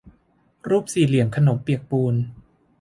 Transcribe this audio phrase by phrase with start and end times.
[0.69, 2.15] รูปสี่เหลี่ยมขนมเปียกปูน